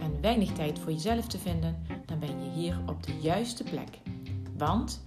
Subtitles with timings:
[0.00, 3.98] en weinig tijd voor jezelf te vinden, dan ben je hier op de juiste plek.
[4.56, 5.02] Want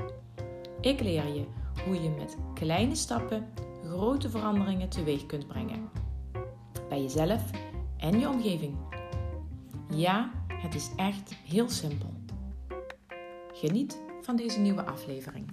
[0.81, 1.45] ik leer je
[1.85, 3.47] hoe je met kleine stappen
[3.85, 5.89] grote veranderingen teweeg kunt brengen.
[6.89, 7.49] Bij jezelf
[7.97, 8.75] en je omgeving.
[9.95, 12.09] Ja, het is echt heel simpel.
[13.53, 15.45] Geniet van deze nieuwe aflevering.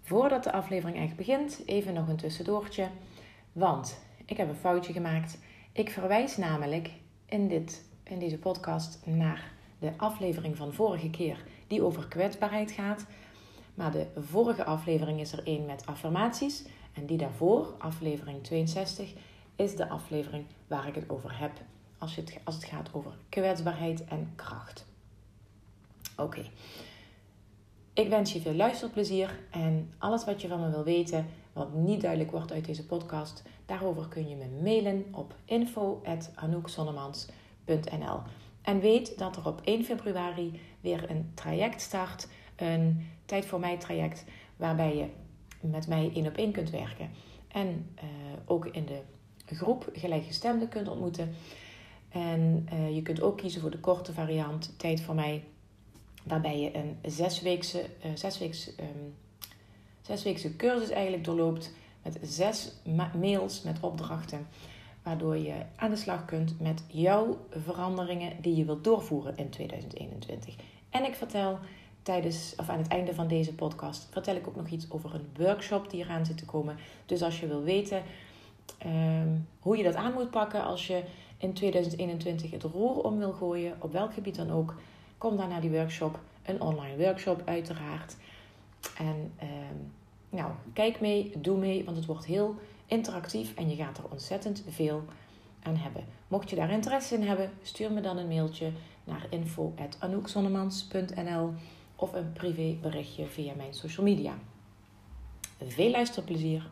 [0.00, 2.88] Voordat de aflevering echt begint, even nog een tussendoortje.
[3.52, 5.38] Want ik heb een foutje gemaakt.
[5.72, 6.90] Ik verwijs namelijk
[7.26, 13.06] in, dit, in deze podcast naar de aflevering van vorige keer die over kwetsbaarheid gaat.
[13.74, 16.64] Maar de vorige aflevering is er één met affirmaties.
[16.92, 19.12] En die daarvoor, aflevering 62,
[19.56, 21.52] is de aflevering waar ik het over heb
[21.98, 24.86] als het, als het gaat over kwetsbaarheid en kracht.
[26.16, 26.44] Oké.
[27.98, 32.00] Ik wens je veel luisterplezier en alles wat je van me wil weten, wat niet
[32.00, 38.20] duidelijk wordt uit deze podcast, daarover kun je me mailen op info.anoukzonnemans.nl.
[38.62, 43.76] En weet dat er op 1 februari weer een traject start, een Tijd voor Mij
[43.76, 44.24] traject,
[44.56, 45.06] waarbij je
[45.60, 47.10] met mij één op één kunt werken.
[47.48, 48.04] En uh,
[48.44, 49.00] ook in de
[49.46, 51.34] groep gelijkgestemden kunt ontmoeten.
[52.08, 55.44] En uh, je kunt ook kiezen voor de korte variant, Tijd voor Mij
[56.28, 59.14] waarbij je een zesweekse, uh, zesweekse, um,
[60.00, 62.72] zesweekse cursus eigenlijk doorloopt met zes
[63.20, 64.46] mails met opdrachten,
[65.02, 70.54] waardoor je aan de slag kunt met jouw veranderingen die je wilt doorvoeren in 2021.
[70.90, 71.58] En ik vertel
[72.02, 75.28] tijdens, of aan het einde van deze podcast, vertel ik ook nog iets over een
[75.36, 76.76] workshop die eraan zit te komen.
[77.06, 78.02] Dus als je wil weten
[78.86, 81.02] um, hoe je dat aan moet pakken als je
[81.38, 84.74] in 2021 het roer om wil gooien, op welk gebied dan ook,
[85.18, 88.16] Kom dan naar die workshop, een online workshop uiteraard.
[88.96, 89.48] En uh,
[90.30, 92.54] nou, kijk mee, doe mee, want het wordt heel
[92.86, 95.04] interactief en je gaat er ontzettend veel
[95.62, 96.04] aan hebben.
[96.28, 98.72] Mocht je daar interesse in hebben, stuur me dan een mailtje
[99.04, 101.52] naar info.anoukzonnemans.nl
[101.96, 104.34] of een privéberichtje via mijn social media.
[105.66, 106.70] Veel luisterplezier!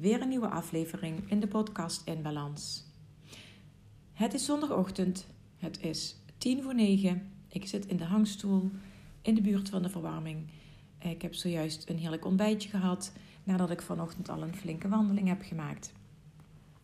[0.00, 2.84] Weer een nieuwe aflevering in de podcast In Balans.
[4.12, 5.26] Het is zondagochtend,
[5.56, 7.30] het is tien voor negen.
[7.48, 8.70] Ik zit in de hangstoel
[9.22, 10.50] in de buurt van de verwarming.
[10.98, 13.12] Ik heb zojuist een heerlijk ontbijtje gehad
[13.44, 15.92] nadat ik vanochtend al een flinke wandeling heb gemaakt.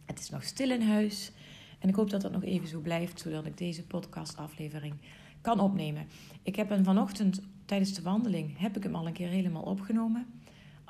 [0.04, 1.32] Het is nog stil in huis
[1.78, 4.94] en ik hoop dat dat nog even zo blijft zodat ik deze podcastaflevering
[5.40, 6.06] kan opnemen.
[6.42, 10.26] Ik heb hem vanochtend tijdens de wandeling heb ik hem al een keer helemaal opgenomen.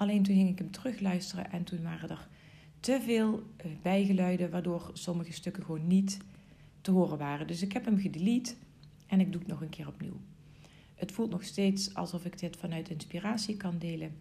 [0.02, 2.28] Alleen toen ging ik hem terugluisteren en toen waren er
[2.80, 6.18] te veel eh, bijgeluiden, waardoor sommige stukken gewoon niet
[6.80, 7.46] te horen waren.
[7.46, 8.54] Dus ik heb hem gedelete
[9.06, 10.20] en ik doe het nog een keer opnieuw.
[10.94, 14.14] Het voelt nog steeds alsof ik dit vanuit inspiratie kan delen.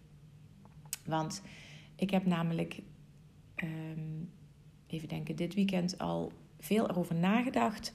[1.04, 1.42] Want
[1.96, 2.80] ik heb namelijk,
[3.56, 4.30] um,
[4.86, 7.92] even denken, dit weekend al veel erover nagedacht.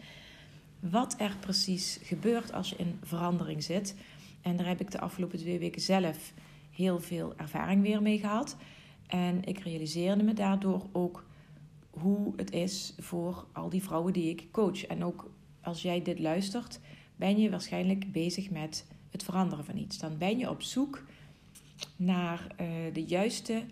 [0.80, 3.96] Wat er precies gebeurt als je in verandering zit.
[4.42, 6.34] En daar heb ik de afgelopen twee weken zelf
[6.78, 8.58] heel veel ervaring weer mee gehad.
[9.08, 11.26] En ik realiseerde me daardoor ook
[11.90, 14.86] hoe het is voor al die vrouwen die ik coach.
[14.86, 16.80] En ook als jij dit luistert,
[17.16, 19.98] ben je waarschijnlijk bezig met het veranderen van iets.
[19.98, 21.04] Dan ben je op zoek
[21.96, 23.64] naar uh, de juiste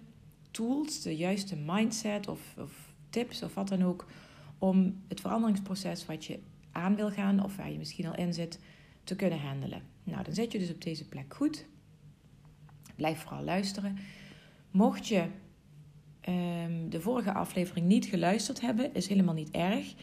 [0.51, 4.06] tools, de juiste mindset of, of, tips of wat dan ook.
[4.58, 6.40] Om het veranderingsproces wat je
[6.72, 8.60] aan wil gaan of waar je misschien al in zit,
[9.04, 9.81] te kunnen handelen.
[10.04, 11.66] Nou, dan zit je dus op deze plek goed.
[12.95, 13.97] Blijf vooral luisteren.
[14.71, 15.25] Mocht je
[16.30, 19.94] um, de vorige aflevering niet geluisterd hebben, is helemaal niet erg.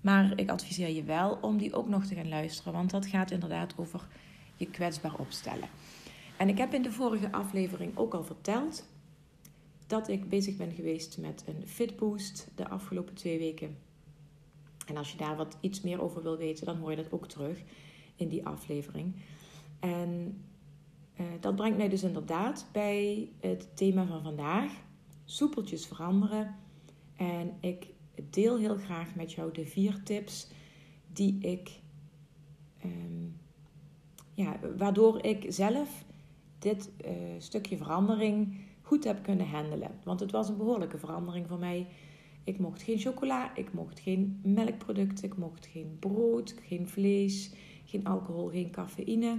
[0.00, 3.30] Maar ik adviseer je wel om die ook nog te gaan luisteren, want dat gaat
[3.30, 4.06] inderdaad over
[4.56, 5.68] je kwetsbaar opstellen.
[6.36, 8.86] En ik heb in de vorige aflevering ook al verteld
[9.86, 13.76] dat ik bezig ben geweest met een Fitboost de afgelopen twee weken.
[14.86, 17.28] En als je daar wat iets meer over wil weten, dan hoor je dat ook
[17.28, 17.62] terug
[18.16, 19.14] in die aflevering.
[19.80, 20.40] En
[21.20, 24.72] uh, dat brengt mij dus inderdaad bij het thema van vandaag:
[25.24, 26.54] soepeltjes veranderen.
[27.16, 27.86] En ik
[28.30, 30.48] deel heel graag met jou de vier tips
[31.12, 31.80] die ik,
[32.78, 33.26] ehm,
[34.34, 36.04] ja, waardoor ik zelf
[36.58, 39.90] dit uh, stukje verandering goed heb kunnen handelen.
[40.04, 41.86] Want het was een behoorlijke verandering voor mij.
[42.44, 47.52] Ik mocht geen chocola, ik mocht geen melkproducten, ik mocht geen brood, geen vlees,
[47.84, 49.38] geen alcohol, geen cafeïne.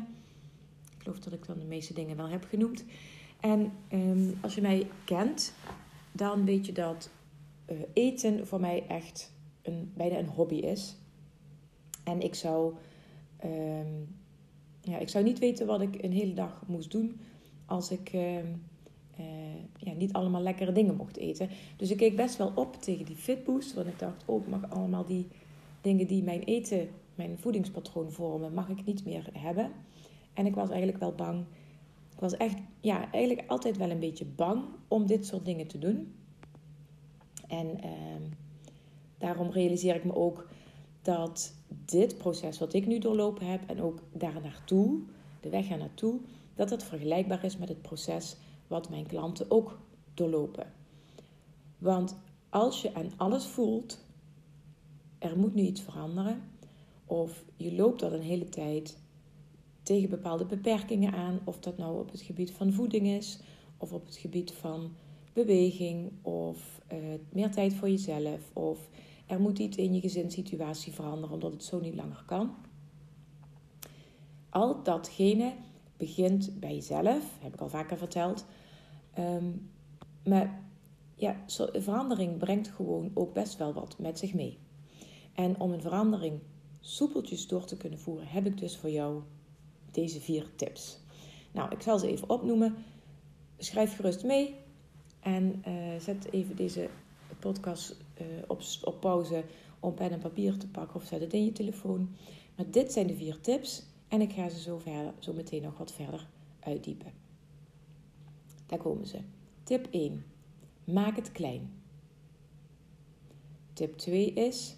[1.09, 2.85] Geloof dat ik dan de meeste dingen wel heb genoemd.
[3.39, 5.53] En um, als je mij kent,
[6.11, 7.09] dan weet je dat
[7.71, 10.95] uh, eten voor mij echt een, bijna een hobby is.
[12.03, 12.73] En ik zou,
[13.45, 14.15] um,
[14.81, 17.19] ja, ik zou niet weten wat ik een hele dag moest doen
[17.65, 18.61] als ik um,
[19.19, 19.25] uh,
[19.77, 21.49] ja, niet allemaal lekkere dingen mocht eten.
[21.77, 23.73] Dus ik keek best wel op tegen die fitboost.
[23.73, 25.27] Want ik dacht, oh, ik mag allemaal die
[25.81, 29.71] dingen die mijn eten, mijn voedingspatroon vormen, mag ik niet meer hebben.
[30.39, 31.45] En ik was eigenlijk wel bang.
[32.13, 35.77] Ik was echt, ja, eigenlijk altijd wel een beetje bang om dit soort dingen te
[35.77, 36.15] doen.
[37.47, 37.91] En uh,
[39.17, 40.47] daarom realiseer ik me ook
[41.01, 41.53] dat
[41.85, 44.99] dit proces wat ik nu doorlopen heb en ook daar naartoe,
[45.41, 46.19] de weg naartoe,
[46.55, 48.35] dat het vergelijkbaar is met het proces
[48.67, 49.79] wat mijn klanten ook
[50.13, 50.71] doorlopen.
[51.77, 52.17] Want
[52.49, 53.99] als je aan alles voelt,
[55.17, 56.41] er moet nu iets veranderen,
[57.05, 58.97] of je loopt al een hele tijd
[59.89, 63.39] tegen bepaalde beperkingen aan, of dat nou op het gebied van voeding is,
[63.77, 64.91] of op het gebied van
[65.33, 66.97] beweging, of uh,
[67.29, 68.89] meer tijd voor jezelf, of
[69.25, 72.55] er moet iets in je gezinssituatie veranderen omdat het zo niet langer kan.
[74.49, 75.53] Al datgene
[75.97, 78.45] begint bij jezelf, heb ik al vaker verteld.
[79.19, 79.69] Um,
[80.25, 80.63] maar
[81.15, 81.43] ja,
[81.73, 84.57] verandering brengt gewoon ook best wel wat met zich mee.
[85.33, 86.39] En om een verandering
[86.79, 89.21] soepeltjes door te kunnen voeren, heb ik dus voor jou
[89.91, 90.99] deze vier tips.
[91.51, 92.75] Nou, ik zal ze even opnoemen.
[93.57, 94.55] Schrijf gerust mee
[95.19, 96.89] en uh, zet even deze
[97.39, 99.43] podcast uh, op, op pauze
[99.79, 102.15] om pen en papier te pakken of zet het in je telefoon.
[102.55, 105.77] Maar dit zijn de vier tips en ik ga ze zo, verder, zo meteen nog
[105.77, 106.27] wat verder
[106.59, 107.11] uitdiepen.
[108.65, 109.19] Daar komen ze.
[109.63, 110.25] Tip 1.
[110.83, 111.81] Maak het klein.
[113.73, 114.75] Tip 2 is: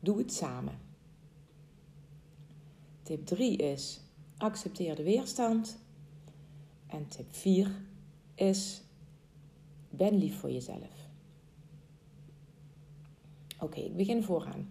[0.00, 0.87] doe het samen.
[3.08, 4.00] Tip 3 is:
[4.36, 5.78] accepteer de weerstand.
[6.86, 7.70] En tip 4
[8.34, 8.82] is:
[9.90, 11.08] ben lief voor jezelf.
[13.60, 14.68] Oké, ik begin vooraan.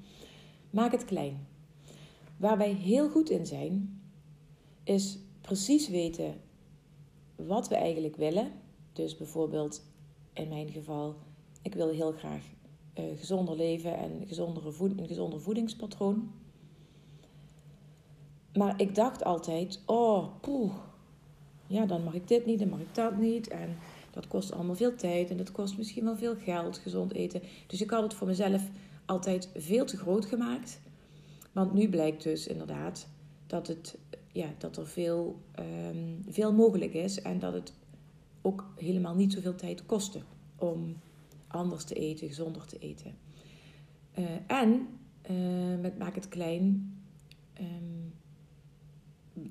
[0.70, 1.48] Maak het klein.
[2.38, 4.02] Waar wij heel goed in zijn,
[4.84, 6.42] is precies weten
[7.36, 8.52] wat we eigenlijk willen.
[8.94, 9.84] Dus bijvoorbeeld
[10.34, 11.16] in mijn geval,
[11.62, 12.44] ik wil heel graag
[13.00, 16.32] uh, gezonder leven en gezondere een gezonder voedingspatroon.
[18.54, 20.74] Maar ik dacht altijd, oh, poeh,
[21.68, 23.48] ja, dan mag ik dit niet, dan mag ik dat niet.
[23.48, 23.78] En
[24.12, 27.42] dat kost allemaal veel tijd en dat kost misschien wel veel geld, gezond eten.
[27.68, 28.64] Dus ik had het voor mezelf
[29.06, 30.80] altijd veel te groot gemaakt.
[31.52, 33.08] Want nu blijkt dus inderdaad
[33.48, 33.98] dat, het,
[34.32, 37.74] ja, dat er veel, um, veel mogelijk is en dat het
[38.42, 40.20] ook helemaal niet zoveel tijd kostte
[40.56, 40.98] om
[41.48, 43.16] anders te eten, gezonder te eten.
[44.20, 44.88] Uh, en
[45.32, 46.98] uh, met Maak het Klein,
[47.60, 48.07] um,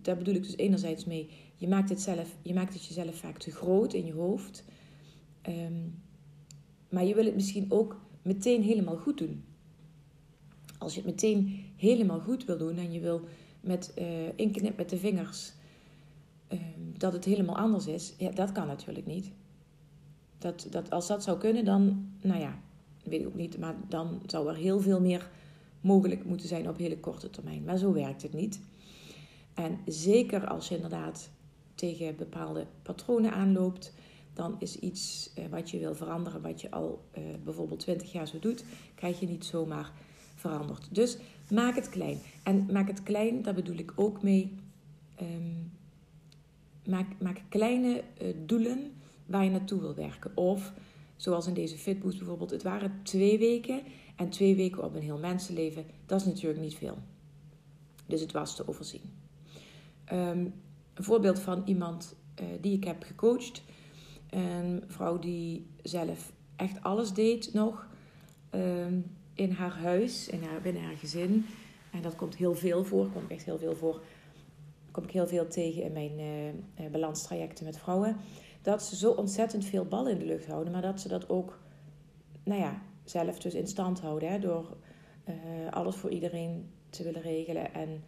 [0.02, 3.38] daar bedoel ik dus enerzijds mee, je maakt het, zelf, je maakt het jezelf vaak
[3.38, 4.64] te groot in je hoofd.
[5.48, 6.02] Um,
[6.88, 9.44] maar je wil het misschien ook meteen helemaal goed doen.
[10.78, 13.20] Als je het meteen helemaal goed wil doen en je wil
[13.60, 15.52] met uh, inknip met de vingers
[16.52, 16.60] uh,
[16.96, 19.30] dat het helemaal anders is, ja, dat kan natuurlijk niet.
[20.38, 22.58] Dat, dat, als dat zou kunnen, dan, nou ja,
[23.04, 25.30] weet ik ook niet, maar dan zou er heel veel meer
[25.80, 27.64] mogelijk moeten zijn op hele korte termijn.
[27.64, 28.60] Maar zo werkt het niet.
[29.56, 31.30] En zeker als je inderdaad
[31.74, 33.92] tegen bepaalde patronen aanloopt,
[34.32, 38.28] dan is iets uh, wat je wil veranderen, wat je al uh, bijvoorbeeld 20 jaar
[38.28, 39.92] zo doet, krijg je niet zomaar
[40.34, 40.94] veranderd.
[40.94, 41.18] Dus
[41.50, 42.18] maak het klein.
[42.42, 44.58] En maak het klein, daar bedoel ik ook mee.
[45.22, 45.72] Um,
[46.86, 48.92] maak, maak kleine uh, doelen
[49.26, 50.36] waar je naartoe wil werken.
[50.36, 50.72] Of
[51.16, 53.80] zoals in deze Fitboost bijvoorbeeld, het waren twee weken.
[54.16, 56.98] En twee weken op een heel mensenleven, dat is natuurlijk niet veel.
[58.06, 59.25] Dus het was te overzien.
[60.12, 60.54] Um,
[60.94, 63.62] een voorbeeld van iemand uh, die ik heb gecoacht.
[64.30, 67.86] Een vrouw die zelf echt alles deed nog
[68.50, 71.46] um, in haar huis, in haar, binnen haar gezin.
[71.92, 74.02] En dat komt heel veel voor, komt echt heel veel voor.
[74.90, 78.16] Kom ik heel veel tegen in mijn uh, balanstrajecten met vrouwen.
[78.62, 81.58] Dat ze zo ontzettend veel ballen in de lucht houden, maar dat ze dat ook,
[82.42, 84.30] nou ja, zelf dus in stand houden.
[84.30, 84.76] Hè, door
[85.70, 88.02] alles voor iedereen te willen regelen en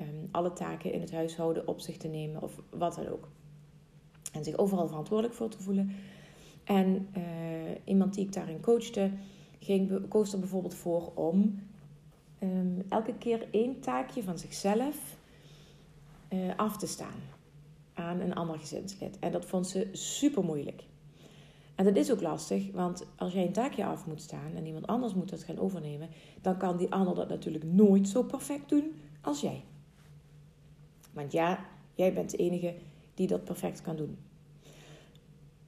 [0.00, 3.28] um, alle taken in het huishouden op zich te nemen of wat dan ook.
[4.32, 5.90] En zich overal verantwoordelijk voor te voelen.
[6.64, 7.22] En uh,
[7.84, 9.10] iemand die ik daarin coachte,
[9.58, 11.62] ging, koos er bijvoorbeeld voor om
[12.38, 15.16] ehm, elke keer één taakje van zichzelf
[16.32, 17.20] uh, af te staan
[17.94, 19.18] aan een ander gezinslid.
[19.18, 20.84] En dat vond ze super moeilijk.
[21.74, 24.86] En dat is ook lastig, want als jij een taakje af moet staan en iemand
[24.86, 26.08] anders moet dat gaan overnemen,
[26.42, 29.64] dan kan die ander dat natuurlijk nooit zo perfect doen als jij.
[31.12, 32.74] Want ja, jij bent de enige
[33.14, 34.18] die dat perfect kan doen.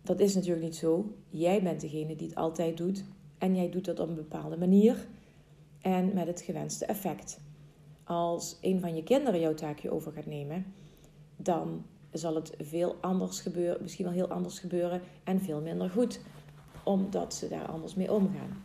[0.02, 1.14] Dat is natuurlijk niet zo.
[1.28, 3.04] Jij bent degene die het altijd doet
[3.38, 5.06] en jij doet dat op een bepaalde manier
[5.80, 7.40] en met het gewenste effect.
[8.04, 10.66] Als een van je kinderen jouw taakje over gaat nemen,
[11.36, 16.20] dan zal het veel anders gebeuren, misschien wel heel anders gebeuren en veel minder goed,
[16.84, 18.62] omdat ze daar anders mee omgaan.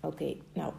[0.00, 0.72] Oké, nou,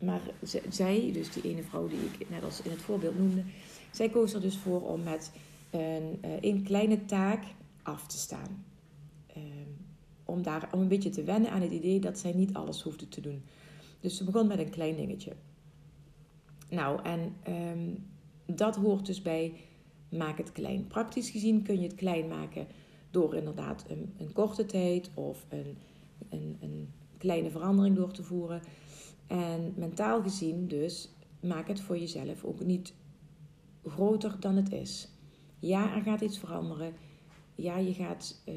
[0.00, 0.20] maar
[0.68, 3.42] zij, dus die ene vrouw die ik net als in het voorbeeld noemde,
[3.90, 5.32] zij koos er dus voor om met
[5.70, 7.44] een, eh, een kleine taak
[7.82, 8.64] af te staan.
[9.26, 9.70] Ehm,
[10.24, 13.08] om, daar, om een beetje te wennen aan het idee dat zij niet alles hoefde
[13.08, 13.42] te doen.
[14.00, 15.32] Dus ze begon met een klein dingetje.
[16.68, 17.88] Nou, en ehm,
[18.46, 19.52] dat hoort dus bij
[20.08, 20.86] maak het klein.
[20.86, 22.66] Praktisch gezien kun je het klein maken
[23.10, 25.76] door inderdaad een, een korte tijd of een,
[26.28, 26.88] een, een
[27.18, 28.62] kleine verandering door te voeren.
[29.30, 31.08] En mentaal gezien dus
[31.40, 32.94] maak het voor jezelf ook niet
[33.84, 35.08] groter dan het is.
[35.58, 36.94] Ja, er gaat iets veranderen.
[37.54, 38.54] Ja, je gaat, uh,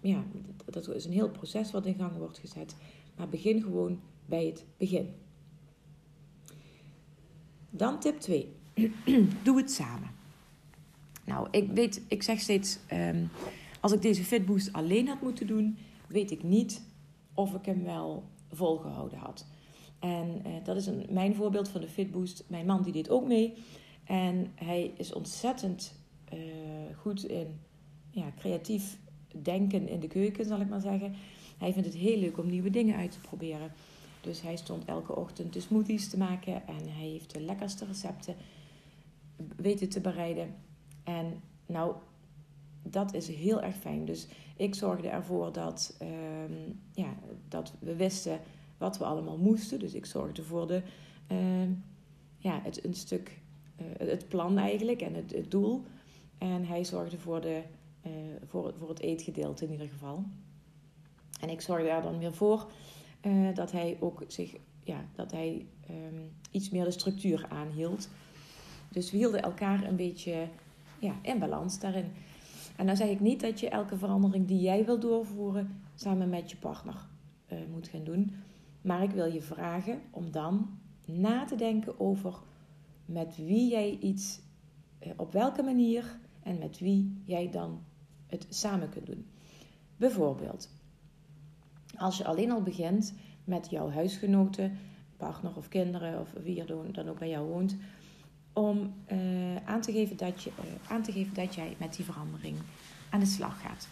[0.00, 0.24] ja,
[0.64, 2.76] dat is een heel proces wat in gang wordt gezet.
[3.16, 5.14] Maar begin gewoon bij het begin.
[7.70, 8.52] Dan tip 2.
[9.44, 10.10] Doe het samen.
[11.24, 13.28] Nou, ik weet, ik zeg steeds, um,
[13.80, 16.82] als ik deze Fitboost alleen had moeten doen, weet ik niet
[17.34, 19.46] of ik hem wel volgehouden had.
[19.98, 22.44] En uh, dat is een, mijn voorbeeld van de Fitboost.
[22.46, 23.54] Mijn man die deed ook mee.
[24.04, 25.94] En hij is ontzettend
[26.34, 26.40] uh,
[26.96, 27.60] goed in
[28.10, 28.98] ja, creatief
[29.42, 31.14] denken in de keuken, zal ik maar zeggen.
[31.58, 33.72] Hij vindt het heel leuk om nieuwe dingen uit te proberen.
[34.20, 38.34] Dus hij stond elke ochtend de smoothies te maken en hij heeft de lekkerste recepten
[39.56, 40.54] weten te bereiden.
[41.04, 41.94] En nou,
[42.82, 44.04] dat is heel erg fijn.
[44.04, 44.26] Dus
[44.56, 46.08] ik zorgde ervoor dat, uh,
[46.92, 47.14] ja,
[47.48, 48.40] dat we wisten
[48.78, 49.78] wat we allemaal moesten.
[49.78, 50.82] Dus ik zorgde voor de,
[51.32, 51.70] uh,
[52.38, 53.40] ja, het, een stuk,
[53.80, 55.84] uh, het plan eigenlijk en het, het, doel.
[56.38, 57.62] En hij zorgde voor, de,
[58.00, 58.12] eh,
[58.46, 60.24] voor, voor het eetgedeelte in ieder geval.
[61.40, 62.70] En ik zorgde er dan weer voor
[63.20, 64.54] eh, dat hij ook zich,
[64.84, 68.08] ja, dat hij um, iets meer de structuur aanhield.
[68.88, 70.48] Dus we hielden elkaar een beetje
[70.98, 72.12] ja, in balans daarin.
[72.76, 76.50] En dan zeg ik niet dat je elke verandering die jij wil doorvoeren samen met
[76.50, 77.06] je partner
[77.52, 78.34] uh, moet gaan doen.
[78.82, 82.34] Maar ik wil je vragen om dan na te denken over
[83.04, 84.40] met wie jij iets,
[85.06, 87.84] uh, op welke manier en met wie jij dan
[88.26, 89.26] het samen kunt doen.
[89.96, 90.70] Bijvoorbeeld,
[91.96, 94.78] als je alleen al begint met jouw huisgenoten,
[95.16, 97.76] partner of kinderen of wie er dan ook bij jou woont,
[98.52, 102.04] om uh, aan, te geven dat je, uh, aan te geven dat jij met die
[102.04, 102.56] verandering
[103.10, 103.88] aan de slag gaat.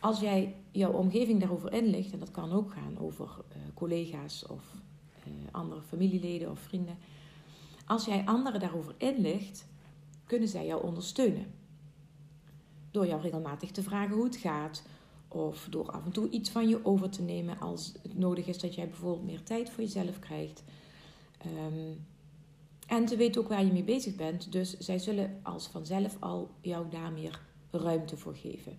[0.00, 4.62] Als jij jouw omgeving daarover inlicht, en dat kan ook gaan over uh, collega's of
[5.50, 6.98] andere familieleden of vrienden.
[7.86, 9.66] Als jij anderen daarover inlicht,
[10.24, 11.46] kunnen zij jou ondersteunen.
[12.90, 14.82] Door jou regelmatig te vragen hoe het gaat,
[15.28, 18.58] of door af en toe iets van je over te nemen als het nodig is
[18.58, 20.64] dat jij bijvoorbeeld meer tijd voor jezelf krijgt.
[21.46, 22.06] Um,
[22.86, 24.52] en ze weten ook waar je mee bezig bent.
[24.52, 27.40] Dus zij zullen als vanzelf al jou daar meer
[27.70, 28.78] ruimte voor geven.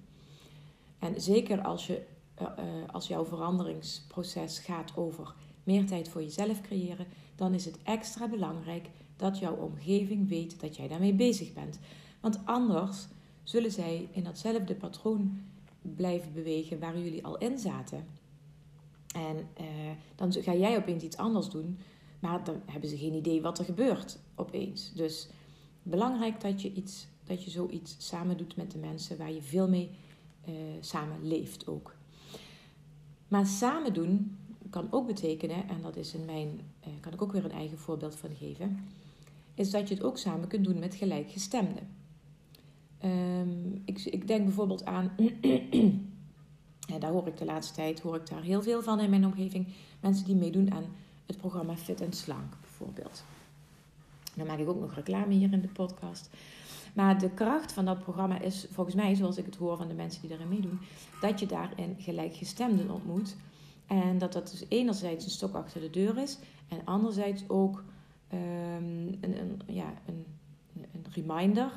[1.02, 2.02] En zeker als, je,
[2.42, 2.48] uh,
[2.92, 8.90] als jouw veranderingsproces gaat over meer tijd voor jezelf creëren, dan is het extra belangrijk
[9.16, 11.80] dat jouw omgeving weet dat jij daarmee bezig bent.
[12.20, 13.08] Want anders
[13.44, 15.42] zullen zij in datzelfde patroon
[15.82, 18.06] blijven bewegen waar jullie al in zaten.
[19.16, 19.66] En uh,
[20.16, 21.78] dan ga jij opeens iets anders doen
[22.22, 24.94] maar dan hebben ze geen idee wat er gebeurt opeens.
[24.94, 25.28] Dus
[25.84, 29.70] belangrijk dat je, iets, dat je zoiets samen doet met de mensen waar je veel
[29.70, 29.90] mee
[30.48, 31.96] uh, samen leeft ook.
[33.28, 34.38] Maar samen doen
[34.70, 37.78] kan ook betekenen, en dat is in mijn, uh, kan ik ook weer een eigen
[37.78, 38.80] voorbeeld van geven,
[39.54, 41.88] is dat je het ook samen kunt doen met gelijkgestemden.
[43.04, 45.12] Um, ik, ik denk bijvoorbeeld aan,
[47.00, 49.68] daar hoor ik de laatste tijd hoor ik daar heel veel van in mijn omgeving,
[50.00, 50.86] mensen die meedoen aan
[51.26, 53.24] het programma Fit en Slank bijvoorbeeld.
[54.36, 56.30] Dan maak ik ook nog reclame hier in de podcast.
[56.94, 59.94] Maar de kracht van dat programma is volgens mij, zoals ik het hoor van de
[59.94, 60.80] mensen die daarin meedoen,
[61.22, 63.36] dat je daarin gelijkgestemden ontmoet.
[63.88, 67.84] En dat dat dus enerzijds een stok achter de deur is en anderzijds ook
[68.34, 70.26] um, een, een, ja, een,
[70.74, 71.72] een reminder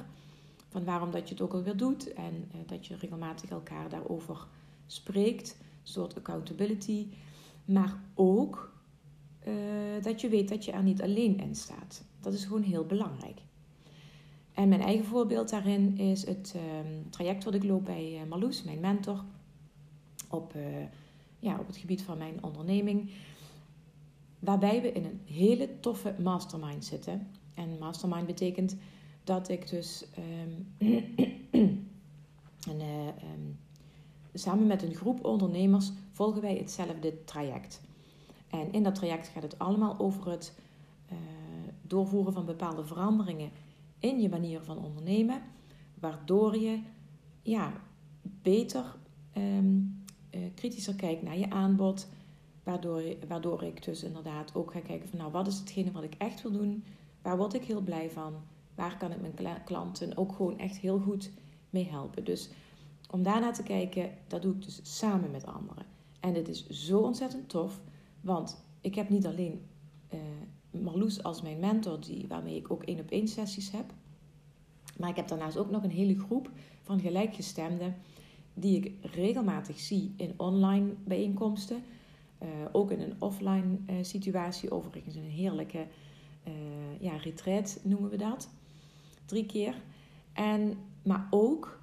[0.68, 2.12] van waarom dat je het ook alweer doet.
[2.12, 4.46] En uh, dat je regelmatig elkaar daarover
[4.86, 5.56] spreekt.
[5.60, 7.06] Een soort accountability.
[7.64, 8.72] Maar ook
[9.46, 9.54] uh,
[10.02, 12.04] dat je weet dat je er niet alleen in staat.
[12.20, 13.40] Dat is gewoon heel belangrijk.
[14.54, 18.62] En mijn eigen voorbeeld daarin is het um, traject wat ik loop bij uh, Marloes,
[18.62, 19.24] mijn mentor,
[20.30, 20.62] op, uh,
[21.38, 23.10] ja, op het gebied van mijn onderneming.
[24.38, 27.26] Waarbij we in een hele toffe mastermind zitten.
[27.54, 28.76] En mastermind betekent
[29.24, 30.68] dat ik dus um,
[32.68, 33.58] en, uh, um,
[34.34, 37.80] samen met een groep ondernemers volgen wij hetzelfde traject.
[38.50, 40.52] En in dat traject gaat het allemaal over het
[41.82, 43.50] doorvoeren van bepaalde veranderingen
[44.04, 45.42] in je manier van ondernemen,
[46.00, 46.80] waardoor je
[47.42, 47.72] ja,
[48.22, 48.96] beter
[49.36, 52.08] um, uh, kritischer kijkt naar je aanbod,
[52.62, 56.14] waardoor, waardoor ik dus inderdaad ook ga kijken van nou wat is hetgene wat ik
[56.18, 56.84] echt wil doen,
[57.22, 58.34] waar word ik heel blij van,
[58.74, 61.30] waar kan ik mijn klanten ook gewoon echt heel goed
[61.70, 62.24] mee helpen.
[62.24, 62.50] Dus
[63.10, 65.84] om daarna te kijken, dat doe ik dus samen met anderen.
[66.20, 67.80] En dit is zo ontzettend tof,
[68.20, 69.60] want ik heb niet alleen
[70.14, 70.20] uh,
[70.82, 73.92] Marloes als mijn mentor, die, waarmee ik ook één op één sessies heb.
[74.98, 76.50] Maar ik heb daarnaast ook nog een hele groep
[76.82, 77.96] van gelijkgestemden
[78.54, 81.82] die ik regelmatig zie in online bijeenkomsten.
[82.42, 85.86] Uh, ook in een offline uh, situatie, overigens een heerlijke
[86.48, 86.52] uh,
[87.00, 88.48] ja, retreat noemen we dat.
[89.24, 89.82] Drie keer.
[90.32, 91.82] En, maar ook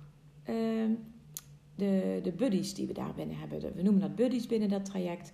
[1.76, 3.74] de, de buddies die we daar binnen hebben.
[3.76, 5.34] We noemen dat buddies binnen dat traject.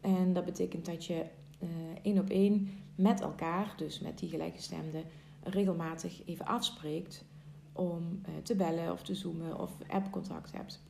[0.00, 1.24] En dat betekent dat je
[2.02, 5.04] één op één met elkaar, dus met die gelijkgestemden,
[5.42, 7.24] regelmatig even afspreekt
[7.72, 10.82] om uh, te bellen of te zoomen of appcontact hebt.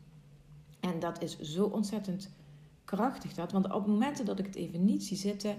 [0.80, 2.30] En dat is zo ontzettend
[2.84, 5.56] krachtig dat, want op momenten dat ik het even niet zie zitten,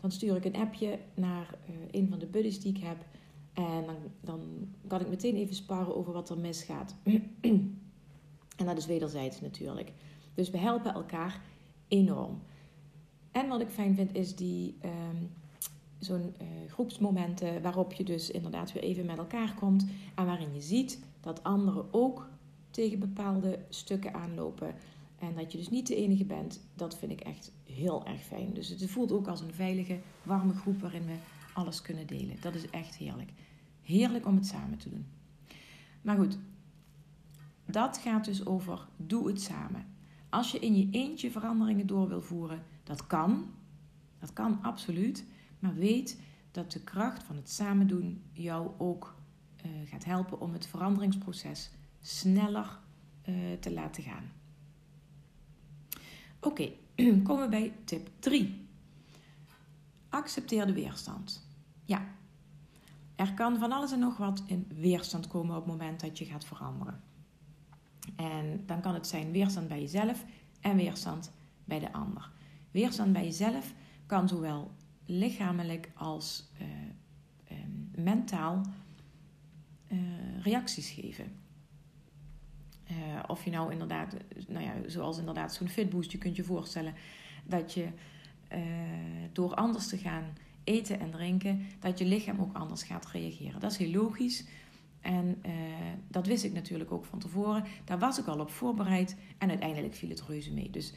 [0.00, 3.04] dan stuur ik een appje naar uh, een van de buddies die ik heb
[3.52, 6.94] en dan, dan kan ik meteen even sparren over wat er misgaat.
[8.60, 9.92] en dat is wederzijds natuurlijk.
[10.34, 11.40] Dus we helpen elkaar
[11.88, 12.42] enorm.
[13.30, 15.30] En wat ik fijn vind is die um,
[15.98, 20.60] zo'n uh, groepsmomenten waarop je dus inderdaad weer even met elkaar komt en waarin je
[20.60, 22.28] ziet dat anderen ook
[22.70, 24.74] tegen bepaalde stukken aanlopen
[25.18, 28.54] en dat je dus niet de enige bent, dat vind ik echt heel erg fijn.
[28.54, 31.16] Dus het voelt ook als een veilige, warme groep waarin we
[31.52, 32.36] alles kunnen delen.
[32.40, 33.30] Dat is echt heerlijk.
[33.82, 35.06] Heerlijk om het samen te doen.
[36.02, 36.38] Maar goed,
[37.64, 39.86] dat gaat dus over doe het samen.
[40.28, 43.50] Als je in je eentje veranderingen door wil voeren, dat kan.
[44.18, 45.24] Dat kan absoluut.
[45.58, 49.14] Maar weet dat de kracht van het samen doen jou ook
[49.64, 52.78] uh, gaat helpen om het veranderingsproces sneller
[53.28, 54.32] uh, te laten gaan.
[56.40, 56.70] Oké,
[57.26, 58.66] komen we bij tip 3.
[60.08, 61.46] Accepteer de weerstand.
[61.84, 62.04] Ja,
[63.16, 66.24] er kan van alles en nog wat in weerstand komen op het moment dat je
[66.24, 67.00] gaat veranderen.
[68.16, 70.24] En dan kan het zijn weerstand bij jezelf
[70.60, 71.32] en weerstand
[71.64, 72.30] bij de ander.
[72.70, 73.74] Weerstand bij jezelf
[74.06, 74.70] kan zowel
[75.06, 76.66] lichamelijk als uh,
[77.52, 77.58] uh,
[77.94, 78.62] mentaal
[79.92, 79.98] uh,
[80.42, 81.32] reacties geven.
[83.26, 84.16] of je nou inderdaad,
[84.48, 86.94] nou ja, zoals inderdaad zo'n fitboost, je kunt je voorstellen
[87.44, 87.88] dat je
[89.32, 90.24] door anders te gaan
[90.64, 93.60] eten en drinken, dat je lichaam ook anders gaat reageren.
[93.60, 94.44] Dat is heel logisch.
[95.00, 95.42] En
[96.08, 97.64] dat wist ik natuurlijk ook van tevoren.
[97.84, 100.70] Daar was ik al op voorbereid en uiteindelijk viel het reuze mee.
[100.70, 100.92] Dus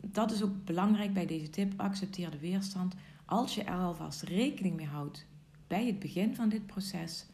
[0.00, 1.72] dat is ook belangrijk bij deze tip.
[1.76, 2.94] Accepteer de weerstand
[3.32, 5.26] als je er alvast rekening mee houdt
[5.66, 7.26] bij het begin van dit proces,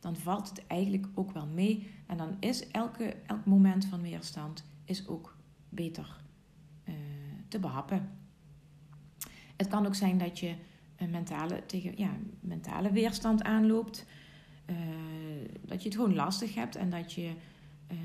[0.00, 1.90] dan valt het eigenlijk ook wel mee.
[2.06, 5.36] En dan is elke, elk moment van weerstand is ook
[5.68, 6.20] beter
[6.84, 6.94] uh,
[7.48, 8.18] te behappen.
[9.56, 10.54] Het kan ook zijn dat je
[10.96, 14.06] een mentale, tegen, ja, mentale weerstand aanloopt.
[14.66, 14.76] Uh,
[15.60, 17.32] dat je het gewoon lastig hebt en dat je
[17.92, 17.98] uh,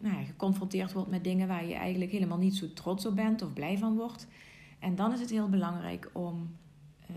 [0.00, 3.42] nou ja, geconfronteerd wordt met dingen waar je eigenlijk helemaal niet zo trots op bent
[3.42, 4.26] of blij van wordt.
[4.80, 6.56] En dan is het heel belangrijk om
[7.10, 7.16] uh,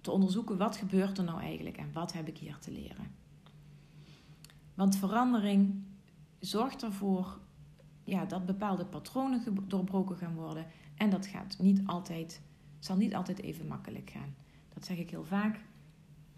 [0.00, 3.06] te onderzoeken wat gebeurt er nou eigenlijk en wat heb ik hier te leren.
[4.74, 5.82] Want verandering
[6.38, 7.38] zorgt ervoor
[8.04, 10.66] ja, dat bepaalde patronen doorbroken gaan worden.
[10.94, 12.42] En dat gaat niet altijd,
[12.78, 14.34] zal niet altijd even makkelijk gaan.
[14.74, 15.60] Dat zeg ik heel vaak.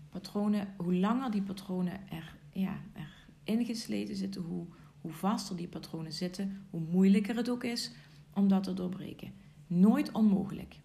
[0.09, 4.67] Patronen, hoe langer die patronen er, ja, er ingesleten zitten, hoe,
[5.01, 7.93] hoe vaster die patronen zitten, hoe moeilijker het ook is
[8.35, 10.77] om dat te doorbreken nooit onmogelijk.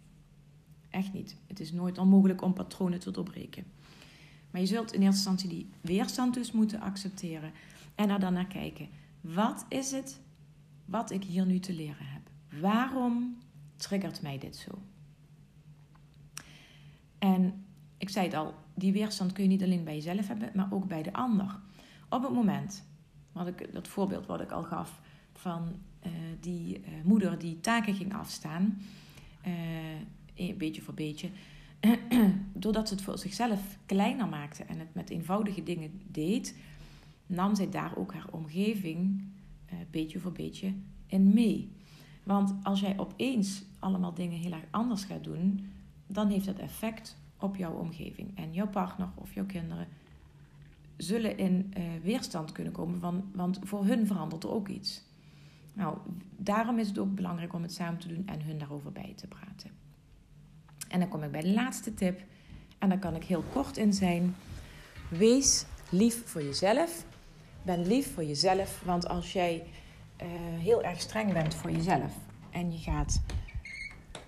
[0.89, 1.35] Echt niet.
[1.47, 3.65] Het is nooit onmogelijk om patronen te doorbreken.
[4.51, 7.51] Maar je zult in eerste instantie die weerstand dus moeten accepteren
[7.95, 8.89] en er dan naar kijken.
[9.21, 10.21] Wat is het
[10.85, 12.21] wat ik hier nu te leren heb?
[12.61, 13.37] Waarom
[13.75, 14.81] triggert mij dit zo?
[17.19, 17.65] En
[17.97, 20.87] ik zei het al, die weerstand kun je niet alleen bij jezelf hebben, maar ook
[20.87, 21.59] bij de ander.
[22.09, 22.83] Op het moment,
[23.31, 25.01] wat ik, dat voorbeeld wat ik al gaf,
[25.33, 25.75] van
[26.39, 28.81] die moeder die taken ging afstaan,
[30.57, 31.29] beetje voor beetje,
[32.53, 36.55] doordat ze het voor zichzelf kleiner maakte en het met eenvoudige dingen deed,
[37.27, 39.23] nam zij daar ook haar omgeving
[39.91, 40.73] beetje voor beetje
[41.07, 41.71] in mee.
[42.23, 45.69] Want als jij opeens allemaal dingen heel erg anders gaat doen,
[46.07, 48.37] dan heeft dat effect op jouw omgeving.
[48.37, 49.87] En jouw partner of jouw kinderen
[50.97, 55.03] zullen in weerstand kunnen komen, van, want voor hun verandert er ook iets.
[55.73, 55.97] Nou,
[56.37, 59.27] daarom is het ook belangrijk om het samen te doen en hun daarover bij te
[59.27, 59.71] praten.
[60.87, 62.21] En dan kom ik bij de laatste tip.
[62.77, 64.35] En daar kan ik heel kort in zijn.
[65.09, 67.05] Wees lief voor jezelf.
[67.63, 69.63] Ben lief voor jezelf, want als jij
[70.21, 70.27] uh,
[70.59, 72.13] heel erg streng bent voor jezelf
[72.51, 73.21] en je gaat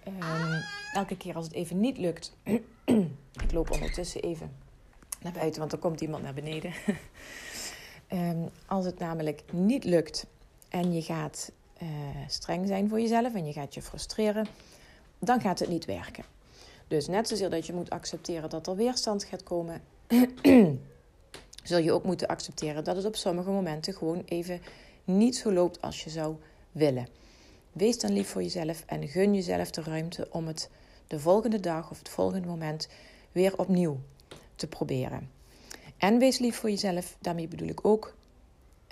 [0.08, 2.36] um, elke keer als het even niet lukt.
[3.44, 4.52] ik loop ondertussen even
[5.22, 6.74] naar buiten, want er komt iemand naar beneden.
[8.14, 10.28] um, als het namelijk niet lukt
[10.74, 11.90] en je gaat uh,
[12.28, 14.48] streng zijn voor jezelf en je gaat je frustreren,
[15.20, 16.24] dan gaat het niet werken.
[16.88, 19.82] Dus net zozeer dat je moet accepteren dat er weerstand gaat komen,
[21.64, 24.62] zul je ook moeten accepteren dat het op sommige momenten gewoon even
[25.04, 26.36] niet zo loopt als je zou
[26.72, 27.08] willen.
[27.72, 30.70] Wees dan lief voor jezelf en gun jezelf de ruimte om het
[31.08, 32.88] de volgende dag of het volgende moment
[33.32, 34.00] weer opnieuw
[34.56, 35.30] te proberen.
[35.98, 38.16] En wees lief voor jezelf, daarmee bedoel ik ook,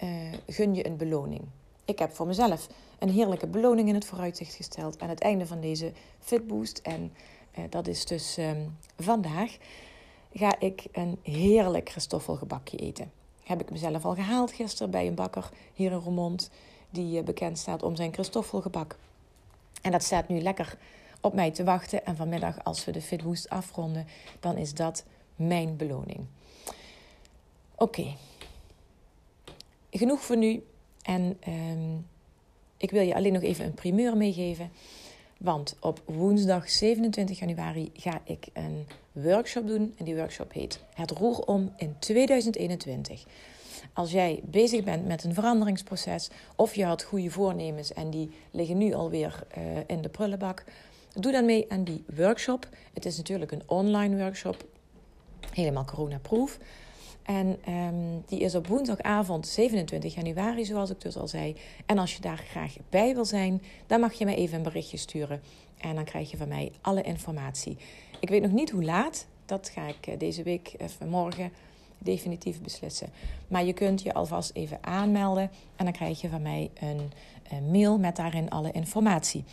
[0.03, 0.09] uh,
[0.47, 1.43] gun je een beloning.
[1.91, 2.67] Ik heb voor mezelf
[2.99, 6.77] een heerlijke beloning in het vooruitzicht gesteld aan het einde van deze Fitboost.
[6.77, 7.13] En
[7.57, 9.57] uh, dat is dus um, vandaag
[10.33, 13.11] ga ik een heerlijk Christoffelgebakje eten.
[13.43, 16.49] Heb ik mezelf al gehaald gisteren bij een bakker hier in Roermond
[16.89, 18.97] die eh, bekend staat om zijn Christoffelgebak.
[19.81, 20.77] En dat staat nu lekker
[21.21, 22.05] op mij te wachten.
[22.05, 24.07] En vanmiddag, als we de Fitboost afronden,
[24.39, 25.03] dan is dat
[25.35, 26.25] mijn beloning.
[27.75, 28.15] Oké.
[29.89, 30.63] Genoeg voor nu.
[31.03, 32.05] En um,
[32.77, 34.71] ik wil je alleen nog even een primeur meegeven.
[35.37, 39.93] Want op woensdag 27 januari ga ik een workshop doen.
[39.97, 43.23] En die workshop heet Het Roer om in 2021.
[43.93, 48.77] Als jij bezig bent met een veranderingsproces of je had goede voornemens en die liggen
[48.77, 50.63] nu alweer uh, in de prullenbak,
[51.13, 52.67] doe dan mee aan die workshop.
[52.93, 54.65] Het is natuurlijk een online workshop,
[55.53, 56.57] helemaal coronaproof.
[57.23, 61.55] En um, die is op woensdagavond 27 januari, zoals ik dus al zei.
[61.85, 64.97] En als je daar graag bij wil zijn, dan mag je mij even een berichtje
[64.97, 65.41] sturen.
[65.77, 67.77] En dan krijg je van mij alle informatie.
[68.19, 69.27] Ik weet nog niet hoe laat.
[69.45, 71.51] Dat ga ik eh, deze week, of morgen,
[71.97, 73.09] definitief beslissen.
[73.47, 77.11] Maar je kunt je alvast even aanmelden en dan krijg je van mij een,
[77.49, 79.43] een mail met daarin alle informatie.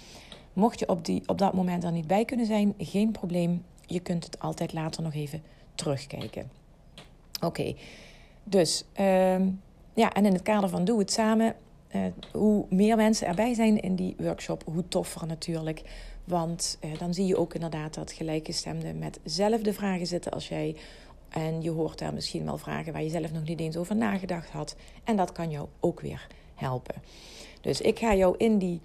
[0.52, 3.64] Mocht je op, die, op dat moment er niet bij kunnen zijn, geen probleem.
[3.86, 5.42] Je kunt het altijd later nog even
[5.74, 6.57] terugkijken.
[7.40, 7.74] Oké,
[8.44, 9.48] dus ehm,
[9.94, 11.54] ja, en in het kader van Doe het samen.
[11.94, 15.82] Uh, hoe meer mensen erbij zijn in die workshop, hoe toffer natuurlijk.
[16.24, 20.76] Want uh, dan zie je ook inderdaad dat gelijkgestemden met dezelfde vragen zitten als jij.
[21.28, 24.50] En je hoort daar misschien wel vragen waar je zelf nog niet eens over nagedacht
[24.50, 24.76] had.
[25.04, 26.94] En dat kan jou ook weer helpen.
[27.60, 28.80] Dus ik ga jou in die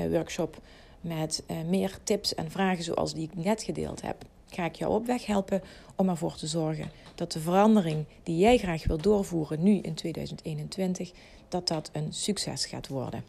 [0.00, 0.60] uh, workshop
[1.00, 5.06] met meer tips en vragen zoals die ik net gedeeld heb, ga ik jou op
[5.06, 5.62] weg helpen
[5.96, 11.10] om ervoor te zorgen dat de verandering die jij graag wil doorvoeren nu in 2021,
[11.48, 13.24] dat dat een succes gaat worden.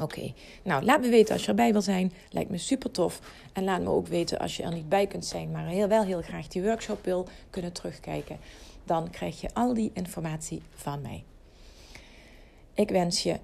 [0.00, 2.12] Oké, nou laat me weten als je erbij wil zijn.
[2.30, 3.20] Lijkt me super tof.
[3.52, 6.04] En laat me ook weten als je er niet bij kunt zijn, maar heel, wel
[6.04, 8.38] heel graag die workshop wil kunnen terugkijken.
[8.84, 11.24] Dan krijg je al die informatie van mij.
[12.74, 13.38] Ik wens je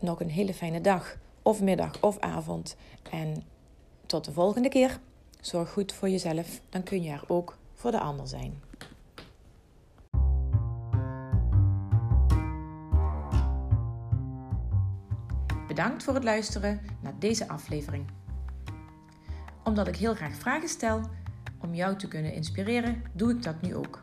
[0.00, 2.76] nog een hele fijne dag, of middag of avond.
[3.10, 3.44] En
[4.06, 5.00] tot de volgende keer.
[5.46, 8.62] Zorg goed voor jezelf, dan kun je er ook voor de ander zijn.
[15.66, 18.06] Bedankt voor het luisteren naar deze aflevering.
[19.64, 21.00] Omdat ik heel graag vragen stel
[21.60, 24.00] om jou te kunnen inspireren, doe ik dat nu ook.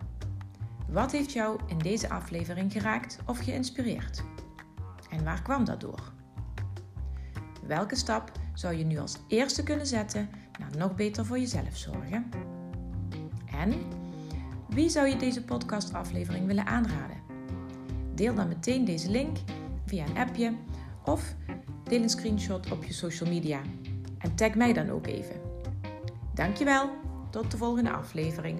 [0.88, 4.24] Wat heeft jou in deze aflevering geraakt of geïnspireerd?
[5.10, 6.12] En waar kwam dat door?
[7.68, 12.30] Welke stap zou je nu als eerste kunnen zetten naar nog beter voor jezelf zorgen?
[13.46, 13.74] En
[14.70, 17.18] wie zou je deze podcastaflevering willen aanraden?
[18.16, 19.38] Deel dan meteen deze link
[19.86, 20.54] via een appje
[21.06, 21.36] of
[21.84, 23.62] deel een screenshot op je social media
[24.18, 25.36] en tag mij dan ook even.
[26.34, 26.90] Dankjewel,
[27.30, 28.60] tot de volgende aflevering.